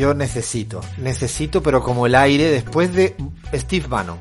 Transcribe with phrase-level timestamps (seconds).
[0.00, 3.14] yo necesito, necesito, pero como el aire, después de
[3.52, 4.18] Steve Bannon,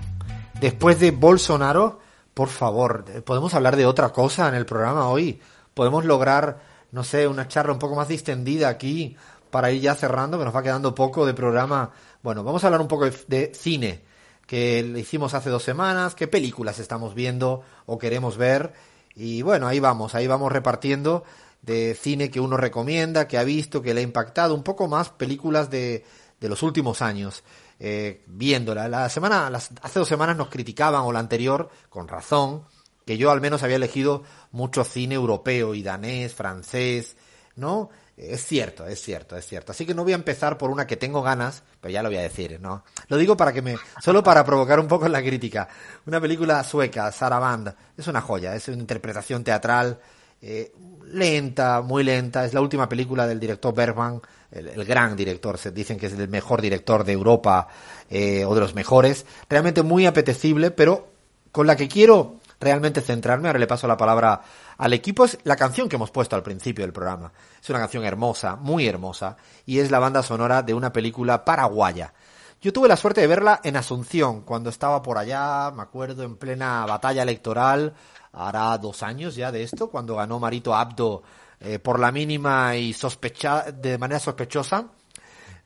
[0.60, 2.02] después de Bolsonaro,
[2.34, 5.40] por favor, ¿podemos hablar de otra cosa en el programa hoy?
[5.74, 6.60] ¿Podemos lograr,
[6.92, 9.16] no sé, una charla un poco más distendida aquí
[9.52, 11.92] para ir ya cerrando, que nos va quedando poco de programa?
[12.22, 14.02] Bueno, vamos a hablar un poco de, de cine,
[14.46, 18.74] que le hicimos hace dos semanas, qué películas estamos viendo o queremos ver.
[19.16, 21.24] Y bueno, ahí vamos, ahí vamos repartiendo
[21.62, 25.10] de cine que uno recomienda, que ha visto, que le ha impactado, un poco más
[25.10, 26.06] películas de,
[26.40, 27.44] de los últimos años,
[27.80, 28.88] eh, viéndola.
[28.88, 32.64] La semana, las, hace dos semanas nos criticaban, o la anterior, con razón,
[33.06, 37.18] que yo al menos había elegido mucho cine europeo y danés, francés,
[37.56, 37.90] ¿no?
[38.16, 39.72] Es cierto, es cierto, es cierto.
[39.72, 42.18] Así que no voy a empezar por una que tengo ganas, pero ya lo voy
[42.18, 42.84] a decir, ¿no?
[43.08, 45.70] Lo digo para que me, solo para provocar un poco la crítica.
[46.06, 50.00] Una película sueca, Sarah Band, es una joya, es una interpretación teatral,
[50.42, 50.72] eh,
[51.06, 52.46] lenta, muy lenta.
[52.46, 54.22] Es la última película del director Bergman,
[54.52, 55.58] el, gran director.
[55.58, 57.68] Se dicen que es el mejor director de Europa
[58.10, 59.26] eh, o de los mejores.
[59.50, 61.08] Realmente muy apetecible, pero
[61.52, 63.48] con la que quiero realmente centrarme.
[63.48, 64.42] Ahora le paso la palabra
[64.78, 65.26] al equipo.
[65.26, 67.32] Es la canción que hemos puesto al principio del programa.
[67.62, 72.14] Es una canción hermosa, muy hermosa, y es la banda sonora de una película paraguaya.
[72.62, 76.36] Yo tuve la suerte de verla en Asunción, cuando estaba por allá, me acuerdo, en
[76.36, 77.94] plena batalla electoral,
[78.34, 81.24] hará dos años ya de esto, cuando ganó Marito Abdo
[81.60, 84.88] eh, por la mínima y sospecha de manera sospechosa.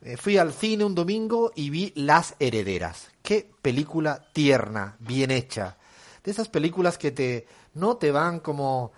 [0.02, 3.10] Eh, fui al cine un domingo y vi Las Herederas.
[3.22, 5.78] Qué película tierna, bien hecha.
[6.24, 8.92] De esas películas que te no te van como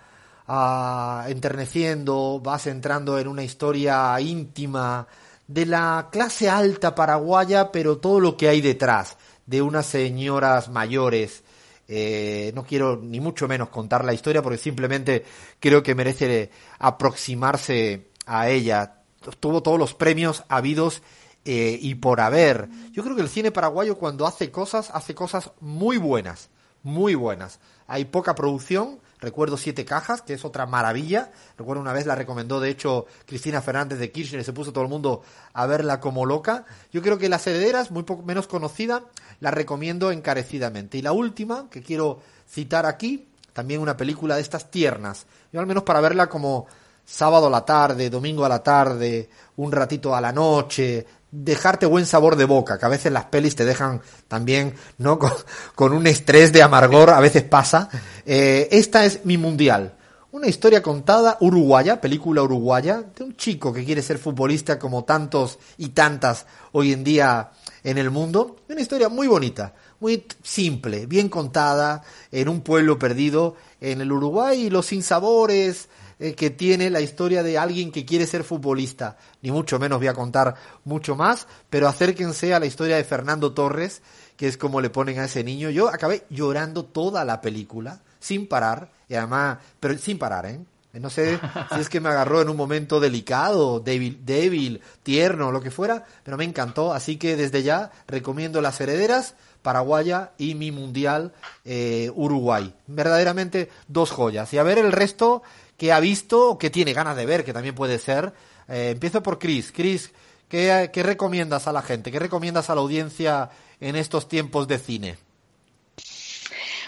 [0.48, 5.08] ah, enterneciendo, vas entrando en una historia íntima
[5.48, 11.44] de la clase alta paraguaya, pero todo lo que hay detrás, de unas señoras mayores
[11.88, 15.24] eh, no quiero ni mucho menos contar la historia porque simplemente
[15.60, 19.02] creo que merece aproximarse a ella.
[19.40, 21.02] Tuvo todos los premios habidos
[21.46, 22.68] eh, y por haber.
[22.92, 26.50] Yo creo que el cine paraguayo cuando hace cosas, hace cosas muy buenas,
[26.82, 27.60] muy buenas.
[27.88, 31.32] Hay poca producción, recuerdo Siete Cajas, que es otra maravilla.
[31.58, 34.90] Recuerdo una vez la recomendó, de hecho, Cristina Fernández de Kirchner, se puso todo el
[34.90, 36.66] mundo a verla como loca.
[36.92, 39.04] Yo creo que Las Herederas, muy poco, menos conocida,
[39.40, 40.98] la recomiendo encarecidamente.
[40.98, 45.26] Y la última, que quiero citar aquí, también una película de estas tiernas.
[45.52, 46.68] Yo al menos para verla como
[47.06, 51.06] sábado a la tarde, domingo a la tarde, un ratito a la noche,
[51.44, 55.20] dejarte buen sabor de boca, que a veces las pelis te dejan también, ¿no?
[55.76, 57.90] Con, un estrés de amargor, a veces pasa.
[58.26, 59.96] Eh, esta es Mi Mundial.
[60.32, 65.60] Una historia contada uruguaya, película uruguaya, de un chico que quiere ser futbolista como tantos
[65.78, 67.52] y tantas hoy en día
[67.84, 68.58] en el mundo.
[68.68, 74.66] Una historia muy bonita, muy simple, bien contada, en un pueblo perdido en el Uruguay
[74.66, 79.18] y los sinsabores eh, que tiene la historia de alguien que quiere ser futbolista.
[79.42, 83.54] Ni mucho menos voy a contar mucho más, pero acérquense a la historia de Fernando
[83.54, 84.02] Torres,
[84.38, 85.70] que es como le ponen a ese niño.
[85.70, 90.60] Yo acabé llorando toda la película, sin parar, y además, pero sin parar, ¿eh?
[90.94, 91.38] No sé
[91.74, 96.06] si es que me agarró en un momento delicado, débil, débil, tierno, lo que fuera,
[96.24, 96.94] pero me encantó.
[96.94, 99.36] Así que desde ya recomiendo Las Herederas,
[99.66, 101.34] Paraguaya y mi Mundial
[101.66, 102.72] eh, Uruguay.
[102.86, 104.54] Verdaderamente dos joyas.
[104.54, 105.42] Y a ver el resto
[105.76, 108.32] que ha visto o que tiene ganas de ver, que también puede ser.
[108.70, 109.72] Eh, empiezo por Chris.
[109.72, 110.12] Chris,
[110.48, 112.12] ¿qué, ¿qué recomiendas a la gente?
[112.12, 113.50] ¿Qué recomiendas a la audiencia
[113.82, 115.18] en estos tiempos de cine?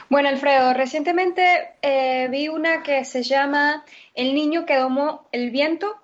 [0.10, 3.84] Bueno, Alfredo, recientemente eh, vi una que se llama
[4.14, 5.96] El niño que domó el viento.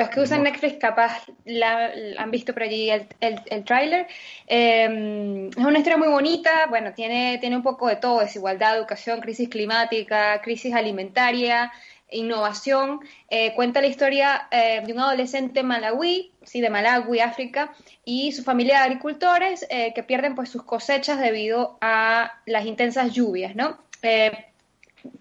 [0.00, 4.06] Los que usan Netflix capaz la, han visto por allí el, el, tráiler.
[4.46, 9.20] Em, es una historia muy bonita, bueno, tiene, tiene un poco de todo, desigualdad, educación,
[9.20, 11.70] crisis climática, crisis alimentaria,
[12.10, 13.00] innovación.
[13.28, 18.42] Eh, cuenta la historia eh, de un adolescente malawí, sí, de Malawi, África, y su
[18.42, 23.78] familia de agricultores eh, que pierden pues sus cosechas debido a las intensas lluvias, ¿no?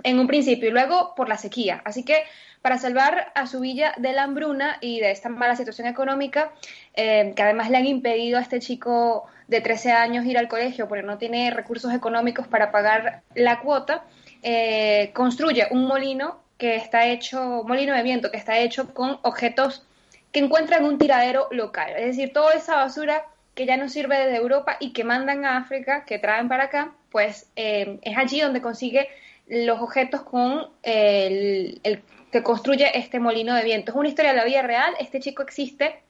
[0.03, 1.81] en un principio y luego por la sequía.
[1.83, 2.23] Así que
[2.61, 6.51] para salvar a su villa de la hambruna y de esta mala situación económica,
[6.93, 11.03] que además le han impedido a este chico de 13 años ir al colegio porque
[11.03, 14.03] no tiene recursos económicos para pagar la cuota,
[15.13, 19.87] construye un molino que está hecho, molino de viento, que está hecho con objetos
[20.31, 21.93] que encuentran un tiradero local.
[21.97, 25.57] Es decir, toda esa basura que ya no sirve desde Europa y que mandan a
[25.57, 29.09] África, que traen para acá, pues eh, es allí donde consigue
[29.47, 31.81] los objetos con el,
[32.31, 33.91] que construye este molino de viento.
[33.91, 36.01] Es una historia de la vida real, este chico existe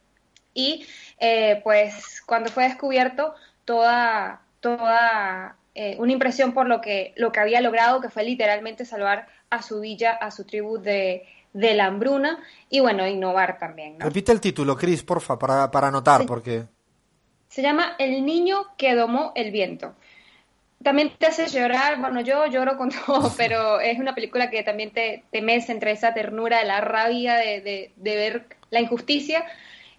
[0.53, 0.85] y
[1.19, 3.33] eh, pues cuando fue descubierto
[3.65, 8.85] toda, toda eh, una impresión por lo que, lo que había logrado, que fue literalmente
[8.85, 12.39] salvar a su villa, a su tribu de, de la hambruna
[12.69, 13.99] y bueno, innovar también.
[13.99, 16.65] Repite el título, Cris, porfa, para, para anotar, porque...
[17.47, 19.95] Se llama El niño que domó el viento.
[20.83, 24.91] También te hace llorar, bueno, yo lloro con todo, pero es una película que también
[24.91, 29.45] te, te mece entre esa ternura, la rabia de, de ver la injusticia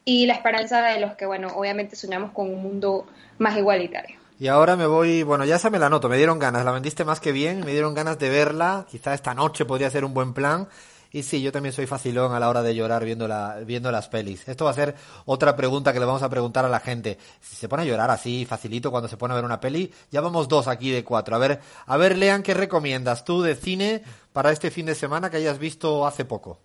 [0.05, 3.07] y la esperanza de los que, bueno, obviamente soñamos con un mundo
[3.39, 4.19] más igualitario.
[4.39, 7.05] Y ahora me voy, bueno, ya esa me la noto, me dieron ganas, la vendiste
[7.05, 10.33] más que bien, me dieron ganas de verla, quizá esta noche podría ser un buen
[10.33, 10.67] plan.
[11.13, 14.09] Y sí, yo también soy facilón a la hora de llorar viendo, la, viendo las
[14.09, 14.47] pelis.
[14.49, 17.19] Esto va a ser otra pregunta que le vamos a preguntar a la gente.
[17.41, 20.21] Si se pone a llorar así, facilito, cuando se pone a ver una peli, ya
[20.21, 21.35] vamos dos aquí de cuatro.
[21.35, 24.03] A ver, a ver, Lean, ¿qué recomiendas tú de cine
[24.33, 26.59] para este fin de semana que hayas visto hace poco?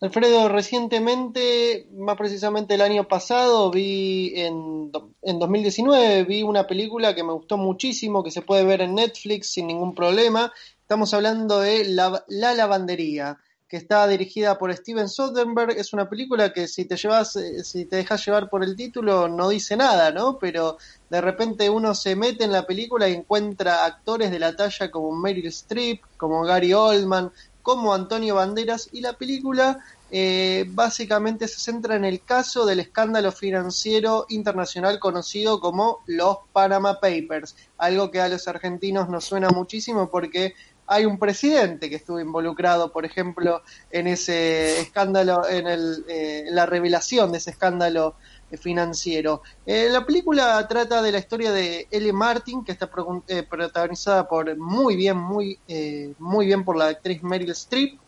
[0.00, 4.92] Alfredo, recientemente, más precisamente el año pasado, vi en,
[5.22, 9.50] en 2019, vi una película que me gustó muchísimo, que se puede ver en Netflix
[9.50, 10.52] sin ningún problema.
[10.88, 13.36] Estamos hablando de La, Lavandería,
[13.68, 15.76] que está dirigida por Steven Soderbergh.
[15.76, 19.28] Es una película que si te llevas, eh, si te dejas llevar por el título,
[19.28, 20.38] no dice nada, ¿no?
[20.38, 20.78] Pero
[21.10, 25.14] de repente uno se mete en la película y encuentra actores de la talla como
[25.14, 31.96] Meryl Streep, como Gary Oldman, como Antonio Banderas y la película eh, básicamente se centra
[31.96, 38.28] en el caso del escándalo financiero internacional conocido como los Panama Papers, algo que a
[38.30, 40.54] los argentinos nos suena muchísimo porque
[40.88, 46.66] hay un presidente que estuvo involucrado, por ejemplo, en ese escándalo, en, el, eh, la
[46.66, 48.16] revelación de ese escándalo
[48.56, 49.42] financiero.
[49.66, 52.88] Eh, la película trata de la historia de Ellie Martin, que está
[53.26, 57.98] eh, protagonizada por muy bien, muy, eh, muy bien por la actriz Meryl Streep,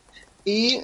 [0.42, 0.80] y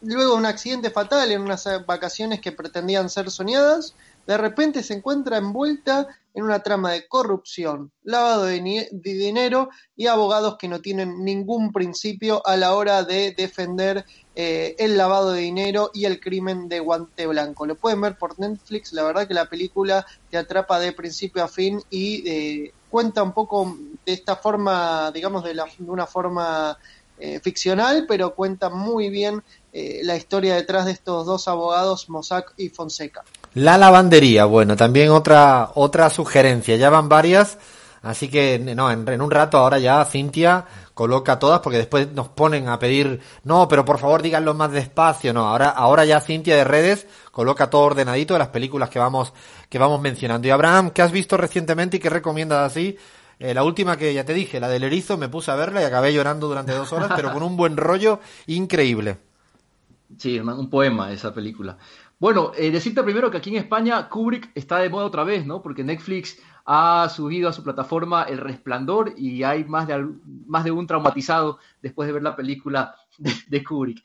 [0.00, 3.94] luego de un accidente fatal en unas vacaciones que pretendían ser soñadas,
[4.28, 6.06] de repente se encuentra envuelta
[6.38, 12.46] en una trama de corrupción, lavado de, dinero y abogados que no tienen ningún principio
[12.46, 14.04] a la hora de defender
[14.36, 17.66] eh, el lavado de dinero y el crimen de guante blanco.
[17.66, 21.48] Lo pueden ver por Netflix, la verdad que la película te atrapa de principio a
[21.48, 23.76] fin y eh, cuenta un poco
[24.06, 26.78] de esta forma, digamos, de, una forma
[27.18, 29.42] eh, ficcional, pero cuenta muy bien
[29.72, 33.22] la historia detrás de estos dos abogados, Mossack y Fonseca.
[33.58, 37.58] La lavandería, bueno, también otra, otra sugerencia, ya van varias,
[38.02, 40.64] así que no, en, un rato ahora ya Cintia
[40.94, 45.34] coloca todas porque después nos ponen a pedir, no, pero por favor díganlo más despacio,
[45.34, 49.32] no, ahora, ahora ya Cintia de redes coloca todo ordenadito de las películas que vamos,
[49.68, 50.46] que vamos mencionando.
[50.46, 52.96] Y Abraham, ¿qué has visto recientemente y qué recomiendas así?
[53.40, 55.84] Eh, la última que ya te dije, la del erizo, me puse a verla y
[55.84, 59.18] acabé llorando durante dos horas, pero con un buen rollo increíble.
[60.16, 61.76] Sí, un poema esa película.
[62.20, 65.62] Bueno, eh, decirte primero que aquí en España Kubrick está de moda otra vez, ¿no?
[65.62, 70.04] Porque Netflix ha subido a su plataforma El Resplandor y hay más de,
[70.46, 72.94] más de un traumatizado después de ver la película
[73.48, 74.02] de, Kubrick.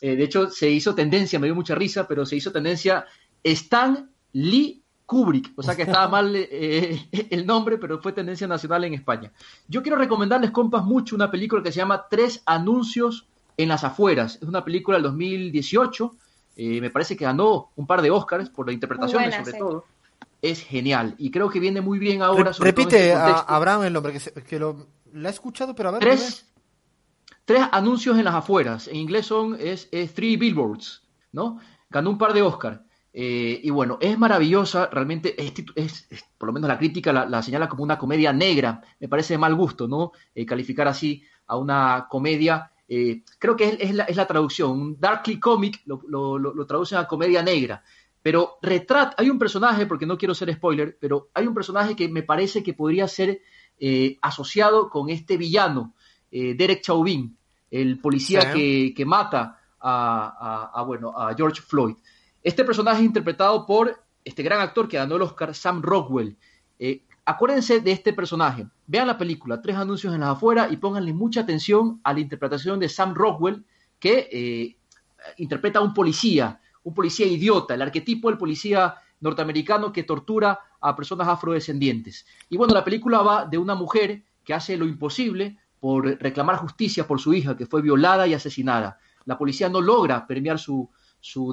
[0.00, 3.04] Eh, de hecho, se hizo tendencia, me dio mucha risa, pero se hizo tendencia
[3.42, 8.84] Stan Lee Kubrick, o sea que estaba mal eh, el nombre, pero fue tendencia nacional
[8.84, 9.32] en España.
[9.66, 13.26] Yo quiero recomendarles, compas, mucho una película que se llama Tres Anuncios
[13.56, 14.36] en las Afueras.
[14.36, 16.16] Es una película del 2018
[16.56, 19.84] eh, me parece que ganó un par de Oscars por la interpretación, sobre todo.
[20.40, 22.52] Es genial y creo que viene muy bien ahora.
[22.58, 26.00] repite este a Abraham el nombre, que, que lo, he escuchado, pero a ver.
[26.00, 26.46] Tres,
[27.44, 28.88] tres anuncios en las afueras.
[28.88, 31.60] En inglés son es, Three Billboards, ¿no?
[31.90, 32.80] Ganó un par de Oscars.
[33.12, 37.82] Eh, y bueno, es maravillosa, realmente es, por lo menos la crítica la, señala como
[37.82, 38.82] una comedia negra.
[39.00, 40.12] Me parece de mal gusto, ¿no?
[40.34, 44.70] Eh, calificar así a una comedia eh, creo que es, la, traducción.
[44.70, 47.82] Un darkly comic lo, lo, traducen a comedia negra.
[48.22, 52.08] Pero retrata, hay un personaje, porque no quiero ser spoiler, pero hay un personaje que
[52.08, 53.40] me parece que podría ser
[53.78, 55.94] eh, asociado con este villano,
[56.30, 57.36] eh, Derek Chauvin,
[57.70, 61.96] el policía que, mata a, bueno, a George Floyd.
[62.42, 66.36] Este personaje es interpretado por este gran actor que ganó el Oscar, Sam Rockwell
[67.26, 68.66] acuérdense de este personaje.
[68.86, 72.78] Vean la película, tres anuncios en las afueras y pónganle mucha atención a la interpretación
[72.78, 73.64] de Sam Rockwell,
[73.98, 74.76] que eh,
[75.38, 80.94] interpreta a un policía, un policía idiota, el arquetipo del policía norteamericano que tortura a
[80.94, 82.26] personas afrodescendientes.
[82.48, 87.06] Y bueno, la película va de una mujer que hace lo imposible por reclamar justicia
[87.06, 88.98] por su hija que fue violada y asesinada.
[89.24, 90.88] La policía no logra permear su,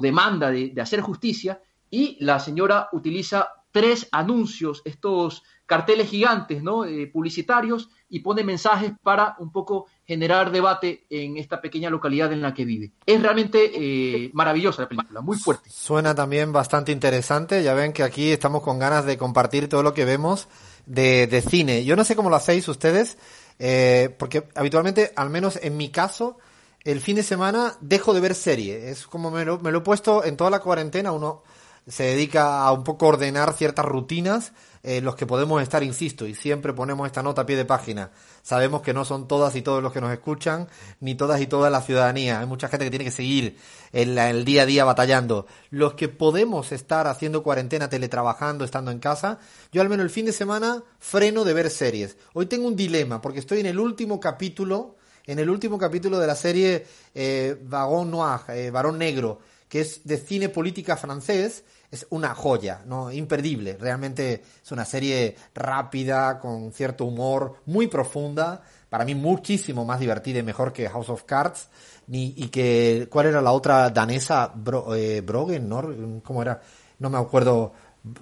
[0.00, 6.84] demanda de, de hacer justicia y la señora utiliza tres anuncios, estos carteles gigantes, ¿no?
[6.84, 12.40] Eh, publicitarios y pone mensajes para un poco generar debate en esta pequeña localidad en
[12.40, 12.92] la que vive.
[13.04, 15.68] Es realmente eh, maravillosa la película, muy fuerte.
[15.70, 17.64] Suena también bastante interesante.
[17.64, 20.46] Ya ven que aquí estamos con ganas de compartir todo lo que vemos
[20.86, 21.84] de, cine.
[21.84, 23.18] Yo no sé cómo lo hacéis ustedes,
[23.58, 26.38] eh, porque habitualmente, al menos en mi caso,
[26.84, 28.90] el fin de semana dejo de ver serie.
[28.90, 31.10] Es como me lo, me lo he puesto en toda la cuarentena.
[31.10, 31.42] Uno
[31.86, 36.34] se dedica a un poco ordenar ciertas rutinas en los que podemos estar, insisto, y
[36.34, 38.10] siempre ponemos esta nota a pie de página.
[38.42, 40.68] Sabemos que no son todas y todos los que nos escuchan,
[41.00, 42.40] ni todas y toda la ciudadanía.
[42.40, 43.56] Hay mucha gente que tiene que seguir
[43.92, 45.46] en el día a día batallando.
[45.70, 49.38] Los que podemos estar haciendo cuarentena, teletrabajando, estando en casa,
[49.72, 52.18] yo al menos el fin de semana freno de ver series.
[52.34, 56.26] Hoy tengo un dilema, porque estoy en el último capítulo en el último capítulo de
[56.26, 62.06] la serie eh, Vagon Noir, eh, Varón Negro, que es de cine política francés, es
[62.10, 63.12] una joya, ¿no?
[63.12, 63.76] Imperdible.
[63.80, 70.40] Realmente es una serie rápida, con cierto humor, muy profunda, para mí muchísimo más divertida
[70.40, 71.68] y mejor que House of Cards.
[72.06, 74.52] Ni, y que, ¿cuál era la otra danesa?
[74.54, 76.22] Bro, eh, Brogen, ¿no?
[76.22, 76.60] ¿Cómo era?
[76.98, 77.72] No me acuerdo,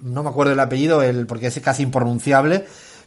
[0.01, 2.65] no me acuerdo el apellido, el, porque es casi impronunciable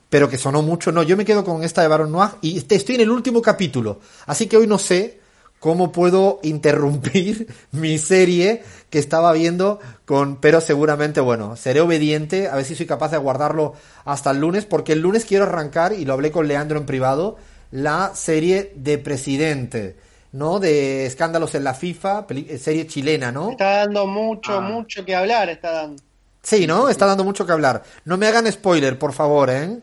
[0.09, 0.93] pero que sonó mucho.
[0.93, 3.43] No, yo me quedo con esta de Baron Noir y este, estoy en el último
[3.43, 4.00] capítulo.
[4.26, 5.21] Así que hoy no sé
[5.61, 12.57] cómo puedo interrumpir mi serie que estaba viendo con, pero seguramente, bueno, seré obediente, a
[12.57, 16.05] ver si soy capaz de guardarlo hasta el lunes, porque el lunes quiero arrancar, y
[16.05, 17.37] lo hablé con Leandro en privado,
[17.71, 19.97] la serie de Presidente.
[20.33, 20.61] ¿no?
[20.61, 23.53] De escándalos en la FIFA, eh, serie chilena, ¿no?
[23.53, 24.61] Está dando mucho, ah.
[24.61, 26.03] mucho que hablar, está dando.
[26.43, 26.89] Sí, ¿no?
[26.89, 27.83] Está dando mucho que hablar.
[28.05, 29.81] No me hagan spoiler, por favor, ¿eh?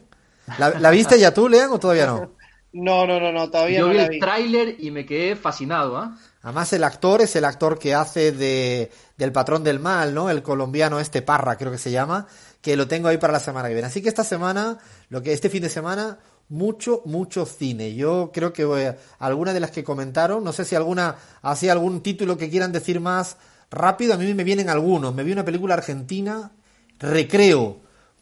[0.57, 2.31] ¿La, viste ya tú, Lean, o todavía no?
[2.73, 5.95] No, no, no, no todavía Yo no vi la el tráiler y me quedé fascinado,
[5.95, 6.17] ¿ah?
[6.41, 10.29] Además, el actor es el actor que hace de, del patrón del mal, ¿no?
[10.29, 12.27] El colombiano este Parra, creo que se llama,
[12.61, 13.87] que lo tengo ahí para la semana que viene.
[13.87, 14.77] Así que esta semana,
[15.09, 16.17] lo que este fin de semana,
[16.49, 17.95] mucho, mucho cine.
[17.95, 21.69] Yo creo que voy a, alguna de las que comentaron, no sé si alguna, así
[21.69, 23.37] algún título que quieran decir más
[23.71, 25.13] rápido, a mí me vienen algunos.
[25.13, 26.51] Me vi una película argentina,
[26.99, 27.79] Recreo,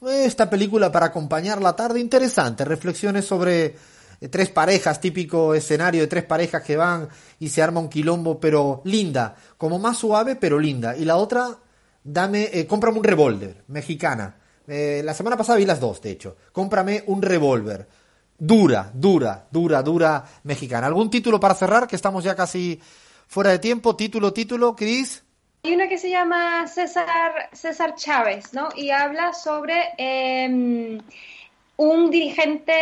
[0.10, 2.66] esta película para acompañar la tarde, interesante.
[2.66, 3.76] Reflexiones sobre
[4.30, 7.10] tres parejas, típico escenario de tres parejas que van
[7.40, 9.36] y se arma un quilombo, pero linda.
[9.58, 10.96] Como más suave, pero linda.
[10.96, 11.58] Y la otra,
[12.04, 14.36] dame, eh, cómprame un revólver, mexicana.
[14.68, 16.38] Eh, la semana pasada vi las dos, de hecho.
[16.52, 17.88] Cómprame un revólver.
[18.38, 20.88] Dura, dura, dura, dura, mexicana.
[20.88, 21.88] ¿Algún título para cerrar?
[21.88, 22.80] Que estamos ya casi
[23.28, 23.96] fuera de tiempo.
[23.96, 25.24] Título, título, Cris.
[25.64, 28.70] Hay una que se llama César, César Chávez, ¿no?
[28.76, 31.00] Y habla sobre em,
[31.78, 32.74] un dirigente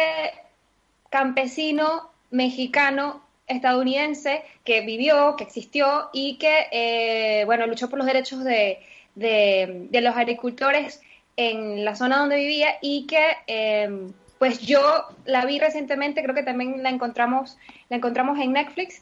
[1.10, 8.44] campesino mexicano estadounidense que vivió, que existió y que, eh, bueno, luchó por los derechos
[8.44, 8.80] de,
[9.16, 11.02] de, los agricultores
[11.36, 14.82] en la zona donde vivía y que, em, pues yo
[15.26, 17.58] la vi recientemente, creo que también la encontramos,
[17.90, 19.02] la encontramos en Netflix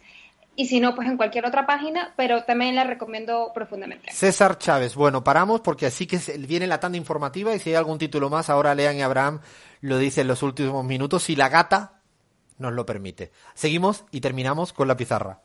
[0.55, 4.11] y si no, pues en cualquier otra página, pero también la recomiendo profundamente.
[4.11, 7.99] César Chávez, bueno, paramos porque así que viene la tanda informativa y si hay algún
[7.99, 9.41] título más, ahora Lean y Abraham
[9.81, 11.96] lo dice en los últimos minutos, si la gata
[12.57, 13.31] nos lo permite.
[13.53, 15.41] Seguimos y terminamos con la pizarra.